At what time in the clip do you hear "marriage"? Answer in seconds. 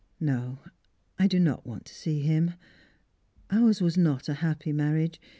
4.73-5.21